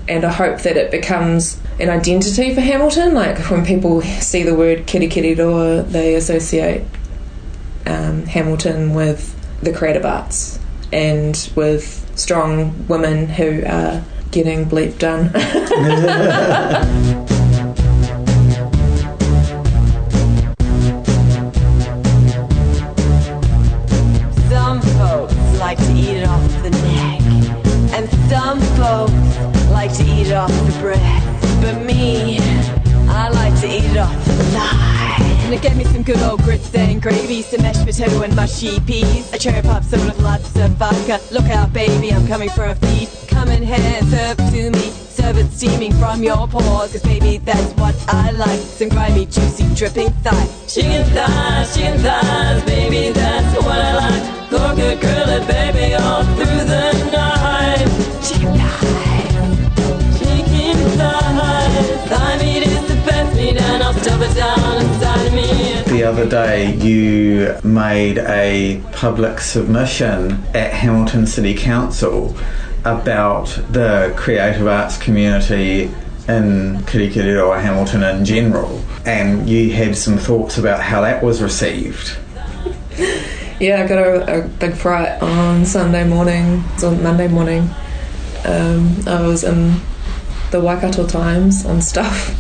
and 0.08 0.26
I 0.26 0.32
hope 0.32 0.62
that 0.62 0.78
it 0.78 0.90
becomes 0.90 1.62
an 1.80 1.90
identity 1.90 2.56
for 2.56 2.62
Hamilton. 2.62 3.14
Like 3.14 3.38
when 3.52 3.66
people 3.66 4.02
see 4.02 4.44
the 4.44 4.56
word 4.56 4.88
Kirikiriroa, 4.88 5.90
they 5.90 6.16
associate 6.16 6.84
um, 7.86 8.26
Hamilton 8.26 8.96
with 8.96 9.34
the 9.62 9.72
creative 9.72 10.06
arts 10.06 10.60
and 10.92 11.52
with 11.56 12.10
strong 12.18 12.88
women 12.88 13.28
who 13.28 13.64
are 13.66 14.04
getting 14.32 14.66
bleep 14.66 14.98
done. 14.98 15.32
good 36.08 36.24
old 36.24 36.42
grits 36.44 36.74
and 36.74 37.02
gravy, 37.02 37.42
some 37.42 37.62
mashed 37.62 37.86
potato 37.86 38.22
and 38.22 38.34
mushy 38.34 38.80
peas, 38.80 39.30
a 39.34 39.38
cherry 39.38 39.62
pop 39.62 39.84
soda 39.84 40.06
with 40.06 40.18
lots 40.22 40.56
of 40.56 40.72
vodka. 40.80 41.20
Look 41.34 41.44
out, 41.52 41.74
baby, 41.74 42.14
I'm 42.14 42.26
coming 42.26 42.50
for 42.50 42.64
a 42.64 42.76
feast. 42.76 43.28
Come 43.28 43.50
in 43.50 43.62
hands 43.62 44.14
up 44.14 44.38
to 44.38 44.72
me. 44.72 44.90
Serve 45.18 45.38
it 45.38 45.52
steaming 45.52 45.92
from 45.96 46.24
your 46.24 46.48
paws, 46.48 46.94
cause 46.94 47.04
baby, 47.04 47.40
that's 47.40 47.74
what 47.74 47.94
I 48.08 48.32
like. 48.32 48.58
Some 48.58 48.88
grimy, 48.88 49.26
juicy, 49.26 49.66
dripping 49.76 50.12
thigh. 50.24 50.48
Chicken 50.70 51.04
thighs, 51.12 51.76
chicken 51.76 52.00
thighs, 52.00 52.64
baby, 52.64 53.12
that's 53.12 53.57
The 65.98 66.04
other 66.04 66.30
day, 66.30 66.76
you 66.76 67.56
made 67.64 68.20
a 68.20 68.84
public 68.92 69.40
submission 69.40 70.34
at 70.54 70.72
Hamilton 70.72 71.26
City 71.26 71.56
Council 71.56 72.38
about 72.86 73.48
the 73.72 74.14
creative 74.16 74.68
arts 74.68 74.96
community 75.00 75.86
in 76.28 76.84
Kirikiriroa 76.86 77.60
Hamilton 77.60 78.04
in 78.04 78.26
general, 78.26 78.80
and 79.08 79.50
you 79.50 79.72
had 79.72 79.98
some 79.98 80.20
thoughts 80.20 80.60
about 80.60 80.82
how 80.82 81.02
that 81.02 81.24
was 81.24 81.42
received. 81.42 82.16
yeah, 83.60 83.82
I 83.84 83.88
got 83.88 83.98
a, 83.98 84.46
a 84.46 84.48
big 84.48 84.76
fright 84.76 85.20
on 85.20 85.66
Sunday 85.66 86.08
morning, 86.08 86.60
it 86.60 86.74
was 86.76 86.84
on 86.84 87.02
Monday 87.02 87.28
morning. 87.28 87.72
Um, 88.46 88.98
I 89.08 89.26
was 89.26 89.44
in 89.44 89.82
the 90.52 90.62
Waikato 90.62 91.08
Times 91.08 91.66
on 91.66 91.82
stuff. 91.82 92.36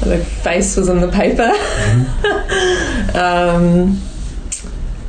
My 0.04 0.18
face 0.18 0.76
was 0.76 0.88
in 0.88 1.00
the 1.00 1.12
paper. 1.12 1.52
um, 3.18 4.00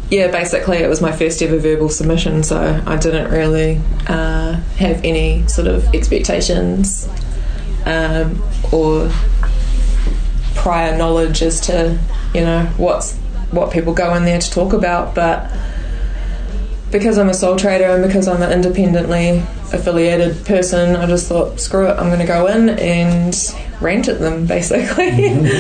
yeah, 0.09 0.31
basically, 0.31 0.77
it 0.77 0.89
was 0.89 1.01
my 1.01 1.11
first 1.11 1.41
ever 1.41 1.59
verbal 1.59 1.89
submission, 1.89 2.41
so 2.41 2.81
I 2.85 2.97
didn't 2.97 3.31
really 3.31 3.79
uh, 4.07 4.53
have 4.77 5.03
any 5.03 5.47
sort 5.47 5.67
of 5.67 5.93
expectations 5.93 7.07
um, 7.85 8.41
or 8.71 9.11
prior 10.55 10.97
knowledge 10.97 11.41
as 11.41 11.61
to 11.61 11.97
you 12.33 12.41
know 12.41 12.65
what's 12.77 13.15
what 13.51 13.71
people 13.71 13.93
go 13.93 14.13
in 14.15 14.25
there 14.25 14.39
to 14.39 14.51
talk 14.51 14.73
about, 14.73 15.13
but 15.13 15.51
because 16.91 17.19
I'm 17.19 17.29
a 17.29 17.33
sole 17.33 17.55
trader 17.55 17.85
and 17.85 18.03
because 18.03 18.27
I'm 18.27 18.41
an 18.41 18.51
independently 18.51 19.43
affiliated 19.71 20.43
person, 20.45 20.95
I 20.95 21.05
just 21.05 21.27
thought, 21.27 21.59
screw 21.59 21.87
it, 21.87 21.91
I'm 21.91 22.07
going 22.07 22.19
to 22.19 22.25
go 22.25 22.47
in 22.47 22.69
and 22.69 23.35
rant 23.79 24.07
at 24.07 24.19
them, 24.19 24.45
basically. 24.47 25.51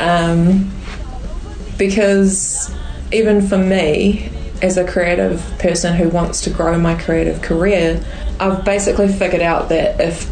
um, 0.00 0.70
because 1.78 2.74
even 3.12 3.46
for 3.46 3.58
me, 3.58 4.30
as 4.62 4.76
a 4.76 4.86
creative 4.86 5.40
person 5.58 5.94
who 5.94 6.08
wants 6.08 6.40
to 6.42 6.50
grow 6.50 6.78
my 6.78 6.94
creative 6.94 7.42
career, 7.42 8.02
I've 8.38 8.64
basically 8.64 9.08
figured 9.08 9.42
out 9.42 9.68
that 9.70 10.00
if 10.00 10.30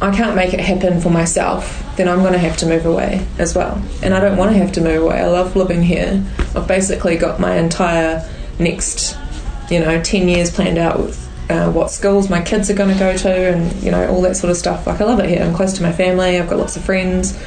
I 0.00 0.14
can't 0.14 0.34
make 0.34 0.52
it 0.52 0.60
happen 0.60 1.00
for 1.00 1.10
myself, 1.10 1.82
then 1.96 2.08
I'm 2.08 2.20
going 2.20 2.32
to 2.32 2.38
have 2.38 2.56
to 2.58 2.66
move 2.66 2.84
away 2.84 3.26
as 3.38 3.54
well. 3.54 3.82
And 4.02 4.14
I 4.14 4.20
don't 4.20 4.36
want 4.36 4.50
to 4.52 4.58
have 4.58 4.72
to 4.72 4.80
move 4.80 5.02
away. 5.02 5.20
I 5.20 5.26
love 5.28 5.56
living 5.56 5.82
here. 5.82 6.22
I've 6.54 6.68
basically 6.68 7.16
got 7.16 7.38
my 7.38 7.56
entire 7.56 8.28
next, 8.58 9.16
you 9.70 9.80
know, 9.80 10.02
10 10.02 10.28
years 10.28 10.50
planned 10.50 10.78
out 10.78 10.98
with 10.98 11.22
uh, 11.50 11.70
what 11.70 11.90
schools 11.90 12.28
my 12.28 12.42
kids 12.42 12.70
are 12.70 12.74
going 12.74 12.92
to 12.92 12.98
go 12.98 13.16
to 13.16 13.30
and, 13.30 13.72
you 13.82 13.90
know, 13.90 14.08
all 14.08 14.20
that 14.22 14.36
sort 14.36 14.50
of 14.50 14.56
stuff. 14.56 14.86
Like, 14.86 15.00
I 15.00 15.04
love 15.04 15.20
it 15.20 15.28
here. 15.28 15.42
I'm 15.42 15.54
close 15.54 15.74
to 15.74 15.82
my 15.82 15.92
family, 15.92 16.38
I've 16.38 16.48
got 16.48 16.58
lots 16.58 16.76
of 16.76 16.84
friends. 16.84 17.38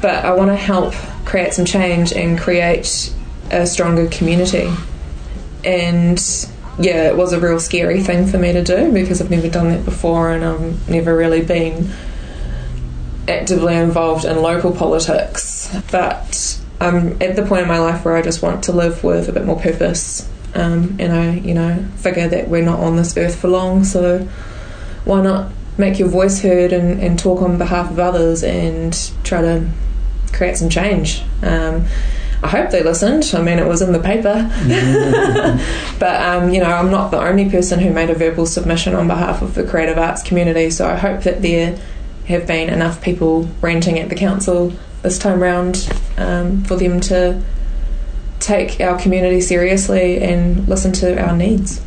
But 0.00 0.24
I 0.24 0.32
want 0.32 0.50
to 0.50 0.56
help 0.56 0.94
create 1.24 1.54
some 1.54 1.64
change 1.64 2.12
and 2.12 2.38
create 2.38 3.12
a 3.50 3.66
stronger 3.66 4.08
community. 4.08 4.72
And 5.64 6.18
yeah, 6.78 7.08
it 7.08 7.16
was 7.16 7.32
a 7.32 7.40
real 7.40 7.60
scary 7.60 8.00
thing 8.00 8.26
for 8.26 8.38
me 8.38 8.52
to 8.52 8.64
do 8.64 8.92
because 8.92 9.20
I've 9.20 9.30
never 9.30 9.48
done 9.48 9.68
that 9.70 9.84
before 9.84 10.30
and 10.30 10.44
I've 10.44 10.88
never 10.88 11.16
really 11.16 11.42
been 11.42 11.90
actively 13.28 13.76
involved 13.76 14.24
in 14.24 14.40
local 14.40 14.72
politics. 14.72 15.74
But 15.90 16.60
I'm 16.80 17.20
at 17.22 17.36
the 17.36 17.44
point 17.44 17.62
in 17.62 17.68
my 17.68 17.78
life 17.78 18.04
where 18.04 18.16
I 18.16 18.22
just 18.22 18.42
want 18.42 18.64
to 18.64 18.72
live 18.72 19.04
with 19.04 19.28
a 19.28 19.32
bit 19.32 19.44
more 19.44 19.60
purpose. 19.60 20.28
Um, 20.54 20.96
and 20.98 21.12
I, 21.12 21.34
you 21.34 21.54
know, 21.54 21.86
figure 21.96 22.28
that 22.28 22.48
we're 22.48 22.64
not 22.64 22.80
on 22.80 22.96
this 22.96 23.16
earth 23.16 23.36
for 23.36 23.48
long, 23.48 23.84
so 23.84 24.26
why 25.04 25.22
not 25.22 25.52
make 25.78 25.98
your 25.98 26.08
voice 26.08 26.40
heard 26.42 26.72
and, 26.72 27.00
and 27.00 27.18
talk 27.18 27.40
on 27.40 27.56
behalf 27.56 27.90
of 27.90 27.98
others 27.98 28.42
and 28.42 29.12
try 29.22 29.40
to 29.40 29.68
create 30.32 30.56
some 30.56 30.68
change? 30.68 31.22
Um, 31.42 31.86
I 32.42 32.48
hope 32.48 32.70
they 32.70 32.82
listened. 32.82 33.30
I 33.34 33.42
mean, 33.42 33.58
it 33.58 33.66
was 33.66 33.82
in 33.82 33.92
the 33.92 33.98
paper. 33.98 34.48
but, 35.98 36.22
um, 36.22 36.50
you 36.50 36.60
know, 36.60 36.70
I'm 36.70 36.90
not 36.90 37.10
the 37.10 37.20
only 37.20 37.50
person 37.50 37.80
who 37.80 37.92
made 37.92 38.08
a 38.08 38.14
verbal 38.14 38.46
submission 38.46 38.94
on 38.94 39.06
behalf 39.08 39.42
of 39.42 39.54
the 39.54 39.62
creative 39.62 39.98
arts 39.98 40.22
community, 40.22 40.70
so 40.70 40.88
I 40.88 40.96
hope 40.96 41.22
that 41.24 41.42
there 41.42 41.78
have 42.28 42.46
been 42.46 42.70
enough 42.70 43.02
people 43.02 43.48
ranting 43.60 43.98
at 43.98 44.08
the 44.08 44.14
council 44.14 44.72
this 45.02 45.18
time 45.18 45.40
round 45.40 45.92
um, 46.16 46.64
for 46.64 46.76
them 46.76 47.00
to 47.00 47.42
take 48.38 48.80
our 48.80 48.98
community 48.98 49.40
seriously 49.40 50.22
and 50.22 50.66
listen 50.66 50.92
to 50.92 51.20
our 51.22 51.36
needs. 51.36 51.82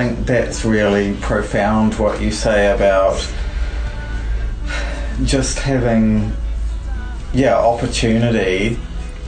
Think 0.00 0.26
that's 0.26 0.64
really 0.64 1.14
profound 1.20 1.98
what 1.98 2.22
you 2.22 2.30
say 2.30 2.72
about 2.72 3.18
just 5.24 5.58
having, 5.58 6.32
yeah, 7.34 7.58
opportunity 7.58 8.78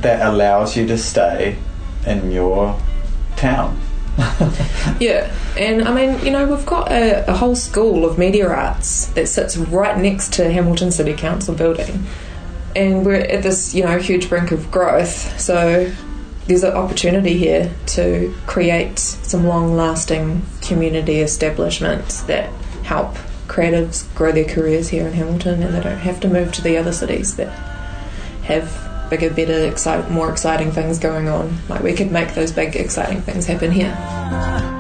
that 0.01 0.27
allows 0.27 0.75
you 0.75 0.87
to 0.87 0.97
stay 0.97 1.59
in 2.07 2.31
your 2.31 2.81
town. 3.37 3.79
Yeah, 5.01 5.35
and 5.59 5.83
I 5.89 5.93
mean, 5.93 6.25
you 6.25 6.31
know, 6.31 6.47
we've 6.47 6.65
got 6.65 6.93
a, 6.93 7.29
a 7.29 7.35
whole 7.35 7.57
school 7.57 8.05
of 8.05 8.19
media 8.19 8.49
arts 8.49 9.07
that 9.15 9.27
sits 9.27 9.57
right 9.57 9.99
next 9.99 10.35
to 10.35 10.51
Hamilton 10.53 10.93
City 10.93 11.13
Council 11.13 11.55
building, 11.55 12.05
and 12.77 13.05
we're 13.05 13.17
at 13.17 13.43
this, 13.43 13.75
you 13.75 13.83
know, 13.83 13.99
huge 13.99 14.29
brink 14.29 14.53
of 14.53 14.71
growth. 14.71 15.41
So 15.41 15.91
there's 16.47 16.63
an 16.63 16.75
opportunity 16.75 17.37
here 17.37 17.75
to 17.87 18.33
create 18.47 19.01
some 19.01 19.45
long-lasting 19.45 20.43
community 20.63 21.21
establishments 21.21 22.23
that 22.23 22.49
help 22.85 23.17
creatives 23.47 24.13
grow 24.15 24.33
their 24.33 24.45
careers 24.45 24.89
here 24.89 25.07
in 25.07 25.13
Hamilton, 25.13 25.63
and 25.63 25.75
they 25.75 25.81
don't 25.81 25.99
have 25.99 26.21
to 26.21 26.29
move 26.29 26.53
to 26.53 26.63
the 26.63 26.77
other 26.77 26.93
cities 26.93 27.37
that 27.37 27.51
have 28.45 29.11
bigger, 29.11 29.29
better, 29.29 30.11
more 30.11 30.31
exciting 30.31 30.73
things 30.73 30.99
going 30.99 31.29
on. 31.29 31.59
Like 31.69 31.83
we 31.83 31.93
could 31.93 32.11
make 32.11 32.35
those 32.35 32.51
big, 32.51 32.75
exciting 32.77 33.21
things 33.21 33.47
happen 33.47 33.71
here. 33.71 34.72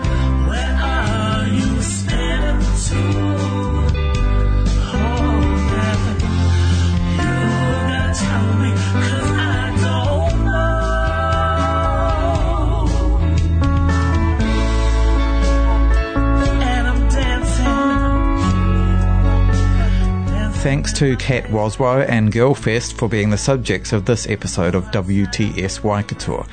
Thanks 20.62 20.92
to 20.92 21.16
Kat 21.16 21.42
Waswo 21.46 22.09
and 22.09 22.31
Girlfest 22.31 22.92
for 22.92 23.09
being 23.09 23.31
the 23.31 23.37
subjects 23.37 23.92
of 23.92 24.05
this 24.05 24.29
episode 24.29 24.77
of 24.77 24.85
WTS 24.92 25.83
Waikato. 25.83 26.46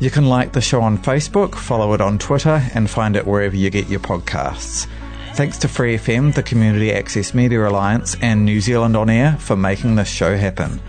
You 0.00 0.10
can 0.10 0.26
like 0.26 0.52
the 0.52 0.60
show 0.60 0.82
on 0.82 0.98
Facebook, 0.98 1.54
follow 1.54 1.92
it 1.92 2.00
on 2.00 2.18
Twitter, 2.18 2.60
and 2.74 2.90
find 2.90 3.14
it 3.14 3.24
wherever 3.24 3.54
you 3.54 3.70
get 3.70 3.88
your 3.88 4.00
podcasts. 4.00 4.88
Thanks 5.34 5.56
to 5.58 5.68
Free 5.68 5.96
FM, 5.96 6.34
the 6.34 6.42
Community 6.42 6.92
Access 6.92 7.32
Media 7.32 7.68
Alliance, 7.68 8.16
and 8.20 8.44
New 8.44 8.60
Zealand 8.60 8.96
On 8.96 9.08
Air 9.08 9.36
for 9.38 9.54
making 9.54 9.94
this 9.94 10.08
show 10.08 10.36
happen. 10.36 10.80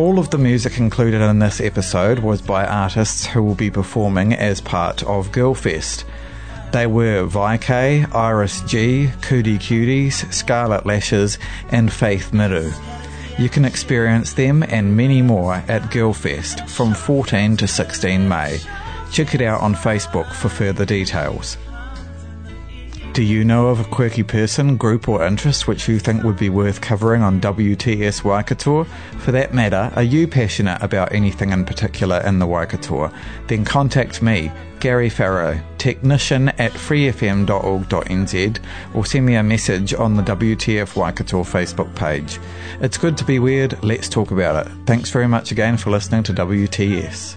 All 0.00 0.18
of 0.18 0.30
the 0.30 0.38
music 0.38 0.78
included 0.78 1.20
in 1.20 1.40
this 1.40 1.60
episode 1.60 2.20
was 2.20 2.40
by 2.40 2.64
artists 2.64 3.26
who 3.26 3.42
will 3.42 3.54
be 3.54 3.70
performing 3.70 4.32
as 4.32 4.58
part 4.58 5.02
of 5.02 5.30
Girlfest. 5.30 6.04
They 6.72 6.86
were 6.86 7.26
Vaike, 7.26 8.10
Iris 8.14 8.62
G, 8.62 9.10
Cootie 9.20 9.58
Cuties, 9.58 10.32
Scarlet 10.32 10.86
Lashes, 10.86 11.36
and 11.68 11.92
Faith 11.92 12.32
Miru. 12.32 12.72
You 13.38 13.50
can 13.50 13.66
experience 13.66 14.32
them 14.32 14.62
and 14.62 14.96
many 14.96 15.20
more 15.20 15.56
at 15.68 15.90
Girlfest 15.90 16.66
from 16.70 16.94
14 16.94 17.58
to 17.58 17.68
16 17.68 18.26
May. 18.26 18.58
Check 19.12 19.34
it 19.34 19.42
out 19.42 19.60
on 19.60 19.74
Facebook 19.74 20.32
for 20.32 20.48
further 20.48 20.86
details. 20.86 21.58
Do 23.12 23.24
you 23.24 23.42
know 23.44 23.66
of 23.66 23.80
a 23.80 23.84
quirky 23.84 24.22
person, 24.22 24.76
group, 24.76 25.08
or 25.08 25.26
interest 25.26 25.66
which 25.66 25.88
you 25.88 25.98
think 25.98 26.22
would 26.22 26.38
be 26.38 26.48
worth 26.48 26.80
covering 26.80 27.22
on 27.22 27.40
WTS 27.40 28.22
Waikato? 28.22 28.84
For 29.18 29.32
that 29.32 29.52
matter, 29.52 29.90
are 29.96 30.02
you 30.04 30.28
passionate 30.28 30.80
about 30.80 31.12
anything 31.12 31.50
in 31.50 31.64
particular 31.64 32.20
in 32.20 32.38
the 32.38 32.46
Waikato? 32.46 33.12
Then 33.48 33.64
contact 33.64 34.22
me, 34.22 34.52
Gary 34.78 35.08
Farrow, 35.10 35.60
technician 35.76 36.50
at 36.50 36.70
freefm.org.nz, 36.70 38.58
or 38.94 39.04
send 39.04 39.26
me 39.26 39.34
a 39.34 39.42
message 39.42 39.92
on 39.92 40.14
the 40.14 40.22
WTF 40.22 40.94
Waikato 40.94 41.42
Facebook 41.42 41.92
page. 41.96 42.38
It's 42.80 42.96
good 42.96 43.18
to 43.18 43.24
be 43.24 43.40
weird, 43.40 43.82
let's 43.82 44.08
talk 44.08 44.30
about 44.30 44.66
it. 44.66 44.72
Thanks 44.86 45.10
very 45.10 45.26
much 45.26 45.50
again 45.50 45.76
for 45.76 45.90
listening 45.90 46.22
to 46.22 46.32
WTS. 46.32 47.36